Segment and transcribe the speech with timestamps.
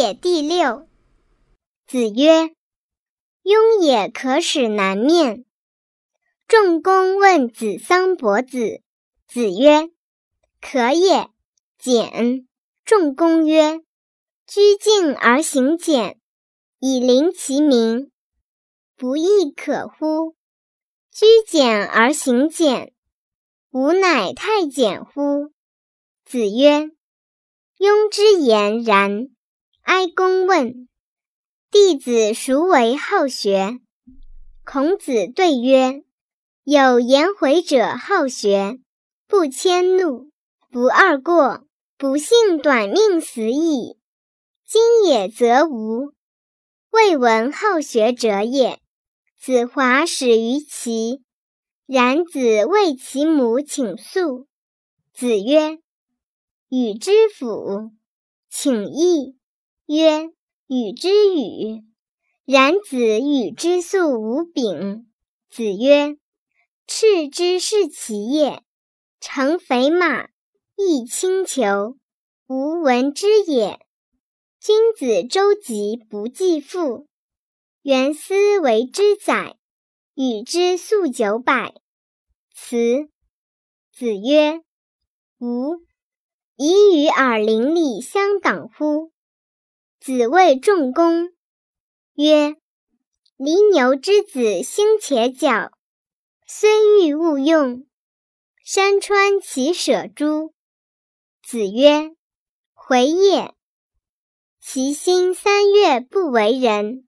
[0.00, 0.88] 也第六。
[1.86, 2.54] 子曰
[3.44, 5.44] ：“庸也可使南面。”
[6.48, 8.80] 仲公问子桑伯子，
[9.28, 9.90] 子曰
[10.58, 11.28] ：“可也。”
[11.78, 12.48] 简。
[12.82, 13.82] 仲公曰
[14.48, 16.18] ：“居敬而行俭，
[16.78, 18.10] 以临其民，
[18.96, 20.34] 不亦可乎？
[21.12, 22.94] 居简而行俭，
[23.70, 25.50] 吾乃太简乎？”
[26.24, 26.90] 子曰
[27.76, 29.28] ：“庸之言然。”
[29.90, 30.86] 哀公问
[31.68, 33.80] ：“弟子孰为好学？”
[34.64, 36.04] 孔子对曰
[36.62, 38.78] ：“有颜回者好学，
[39.26, 40.30] 不迁怒，
[40.70, 41.66] 不贰过。”
[41.98, 43.98] 不幸短命死矣。
[44.64, 46.12] 今也则无，
[46.90, 48.78] 未闻好学者也。
[49.40, 51.20] 子华始于齐，
[51.86, 54.46] 然子为其母请诉。
[55.12, 55.80] 子曰
[56.70, 57.90] ：“与之辅。”
[58.48, 59.36] 请义
[59.92, 60.30] 曰
[60.70, 61.82] ：“与之与。”
[62.46, 65.10] 然子与之素无柄。
[65.50, 66.16] 子曰
[66.86, 68.62] ：“赤之是其也，
[69.18, 70.28] 乘肥马。”
[70.78, 71.98] 亦轻裘，
[72.46, 73.80] 无闻之也。
[74.60, 77.08] 君子周急不继父。
[77.82, 79.56] 原思为之宰，
[80.14, 81.74] 与之素九百。
[82.54, 83.10] 辞。
[83.92, 84.62] 子曰
[85.40, 85.80] ：“吾
[86.54, 89.10] 以与尔邻里相党乎？”
[90.00, 91.30] 子谓仲弓
[92.14, 92.56] 曰
[93.36, 95.72] ：“犁牛之子兴且角，
[96.46, 96.70] 虽
[97.04, 97.86] 欲勿用，
[98.64, 100.54] 山川其舍诸？”
[101.44, 102.12] 子曰
[102.72, 103.54] ：“回也。
[104.58, 107.06] 其心三月不为人，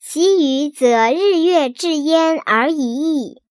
[0.00, 3.42] 其余则日月至焉而已矣。”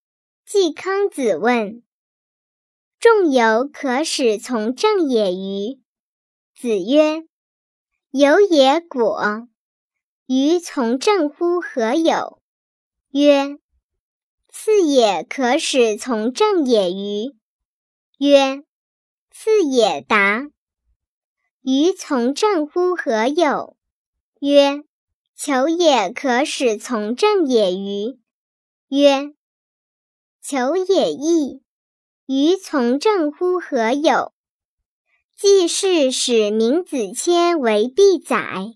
[0.44, 1.84] 季康子问
[3.00, 5.80] ：“仲由可使从政也与？”
[6.60, 7.28] 子曰
[8.18, 9.50] ：“有也果。
[10.26, 12.42] 于从政乎何有？”
[13.12, 13.58] 曰
[14.48, 17.36] ：“次也可使从政也与？”
[18.18, 18.64] 曰。
[19.32, 20.48] 次也答
[21.62, 23.76] ：“于从政乎何有？”
[24.40, 24.86] 曰
[25.36, 28.18] ：“求也可使从政也与？”
[28.88, 29.34] 曰
[30.42, 31.62] ：“求也易。”
[32.28, 34.35] 于从政乎何有？
[35.38, 38.76] 季氏使闵子骞为必宰。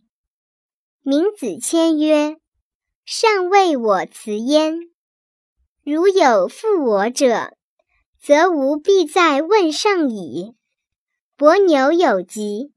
[1.03, 2.37] 闵子骞曰
[3.05, 4.77] ：“尚未我辞焉。
[5.83, 7.53] 如有负我者。”
[8.21, 10.53] 则吾必在问上矣。
[11.37, 12.73] 伯牛有疾，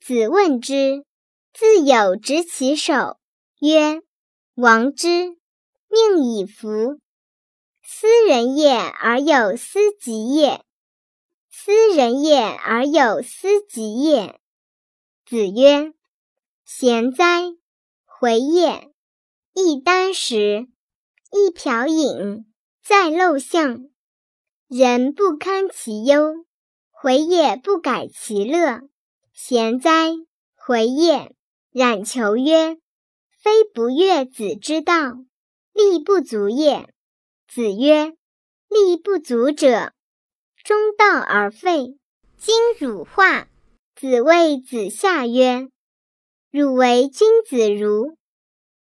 [0.00, 1.04] 子问之，
[1.52, 3.18] 自有执其手，
[3.60, 4.02] 曰
[4.56, 5.36] ：“王之，
[5.88, 6.98] 命以服。
[7.84, 10.63] 斯人也而有斯己也，
[11.56, 14.40] 斯人也而有斯己也。”
[15.24, 15.94] 子曰
[16.66, 17.54] ：“贤哉！
[18.04, 18.92] 回也。
[19.54, 20.66] 一箪食，
[21.30, 22.44] 一瓢饮，
[22.82, 23.88] 在陋巷。”
[24.66, 26.44] 人不堪其忧，
[26.90, 28.80] 回也不改其乐。
[29.32, 30.10] 贤哉，
[30.56, 31.36] 回也！
[31.70, 32.78] 冉求曰
[33.30, 35.12] ：“非不悦子之道，
[35.72, 36.92] 力不足也。”
[37.46, 38.16] 子曰
[38.68, 39.92] ：“力不足者，
[40.64, 41.98] 中道而废。”
[42.36, 43.46] 今汝化。
[43.94, 45.68] 子谓子夏曰
[46.50, 48.16] ：“汝为君子如，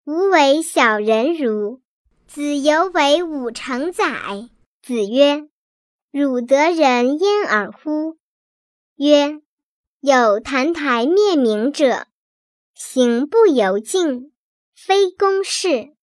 [0.06, 1.82] 吾为小人如。
[2.28, 4.50] 子犹为吾成宰。”
[4.82, 5.50] 子曰。
[6.12, 8.18] 汝得人焉尔乎？
[8.96, 9.42] 曰：
[10.02, 12.08] 有澹台灭明者，
[12.74, 14.34] 行不由径，
[14.76, 15.96] 非公事。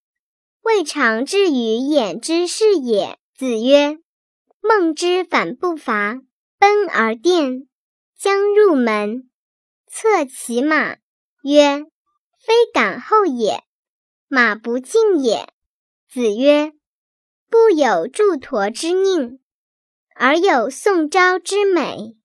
[0.63, 3.19] 未尝至于眼之是也。
[3.35, 3.99] 子曰：
[4.61, 6.21] 孟之反不伐，
[6.59, 7.69] 奔而殿，
[8.17, 9.31] 将入门，
[9.87, 10.97] 策其马，
[11.43, 11.85] 曰：
[12.39, 13.65] 非敢后也，
[14.29, 15.49] 马不进也。
[16.09, 16.73] 子曰：
[17.51, 19.39] 不有助驼之佞。
[20.21, 22.17] 而有宋昭之美，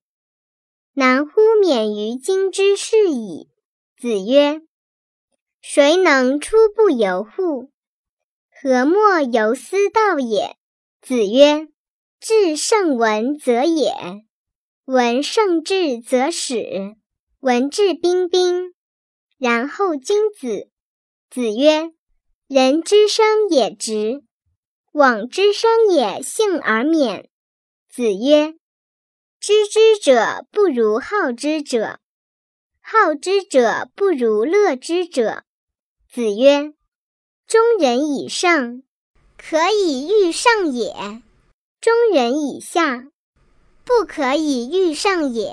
[0.94, 3.48] 难乎免于今之事矣。
[3.96, 4.62] 子曰
[5.62, 7.70] ：“谁能出不由户？
[8.50, 10.56] 何莫由斯道也？”
[11.00, 11.68] 子曰
[12.26, 13.92] ：“至圣文则也，
[14.86, 16.96] 文圣至则始。
[17.40, 18.72] 文质彬彬，
[19.36, 20.70] 然后君子。”
[21.28, 21.92] 子曰
[22.48, 24.24] ：“人之生也直，
[24.92, 27.28] 往之生也幸而免。”
[27.92, 28.54] 子曰
[29.38, 32.00] ：“知之者不如好之者，
[32.80, 35.44] 好之者不如乐之者。”
[36.10, 36.72] 子曰
[37.46, 38.82] ：“中人以上，
[39.36, 41.20] 可以欲上也；
[41.84, 43.08] 中人以下，
[43.84, 45.52] 不可以欲上也。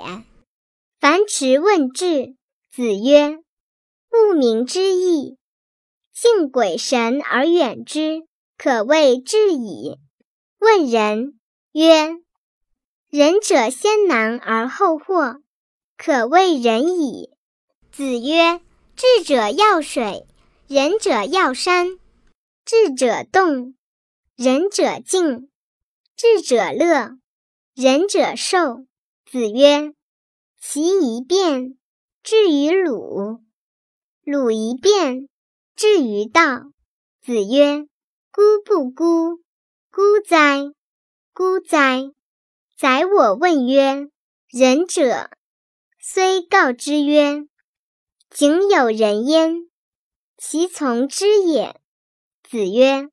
[0.98, 2.36] 凡迟问智，
[2.70, 3.36] 子曰
[4.10, 5.36] ：“物明之义，
[6.14, 8.22] 敬鬼神而远之，
[8.56, 9.98] 可谓至矣。”
[10.58, 11.38] 问仁
[11.72, 12.16] 曰
[13.12, 15.42] ：“仁者先难而后获，
[15.98, 17.28] 可谓仁矣。”
[17.92, 18.62] 子曰
[18.96, 20.26] ：“智者要水，
[20.66, 21.98] 仁者要山。
[22.64, 23.74] 智者动，
[24.34, 25.50] 仁者静；
[26.22, 27.18] 智者乐，
[27.74, 28.86] 仁者寿。”
[29.26, 29.92] 子曰
[30.62, 31.76] ：“其一变，
[32.22, 33.40] 至于鲁；
[34.22, 35.28] 鲁一变，
[35.74, 36.70] 至于道。”
[37.20, 37.88] 子曰
[38.30, 39.42] ：“孤不孤，
[39.90, 40.72] 孤哉，
[41.34, 42.12] 孤哉！”
[42.78, 44.08] 宰我问曰
[44.48, 45.28] ：“仁者，
[45.98, 47.48] 虽告之曰
[48.30, 49.68] ：‘井有仁焉，
[50.38, 51.80] 其从之也。’”
[52.48, 53.08] 子曰：“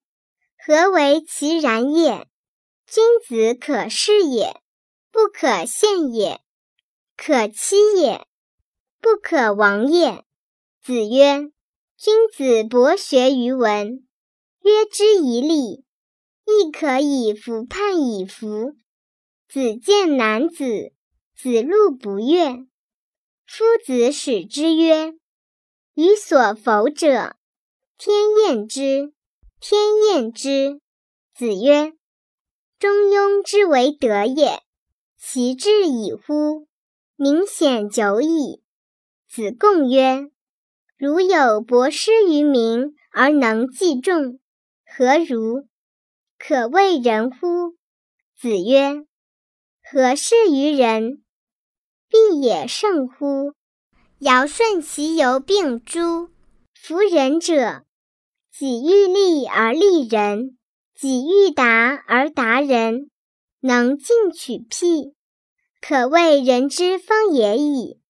[0.64, 2.28] 何为其然也？
[2.92, 4.60] 君子可视也，
[5.12, 6.40] 不可陷也；
[7.16, 8.26] 可欺也，
[9.00, 10.26] 不可亡也。”
[10.82, 11.52] 子曰
[11.96, 14.08] ：“君子博学于文，
[14.64, 15.86] 约之以礼，
[16.46, 18.74] 亦可以服判以服。”
[19.48, 20.92] 子见男子，
[21.36, 22.66] 子路不悦。
[23.46, 25.14] 夫子使之曰
[25.94, 27.36] ：“予所否者，
[28.00, 28.16] 天
[28.48, 29.14] 厌之。”
[29.62, 30.82] 天厌之。
[31.36, 31.94] 子曰
[32.80, 34.64] ：“中庸之为德也，
[35.18, 36.66] 其志矣乎！
[37.18, 38.64] 明显久矣。”
[39.30, 40.32] 子贡曰
[40.98, 44.40] ：“如有博施于民而能济众，
[44.86, 45.68] 何如？
[46.38, 47.76] 可谓仁乎？”
[48.40, 49.06] 子曰
[49.84, 51.22] ：“何事于人？
[52.08, 53.54] 必也胜乎！
[54.20, 56.30] 尧舜其犹病诸？
[56.74, 57.84] 夫仁者。”
[58.58, 60.58] 己欲立而立人，
[61.02, 63.10] 己欲达而达人，
[63.62, 65.14] 能进取辟，
[65.80, 68.02] 可谓人之方也已。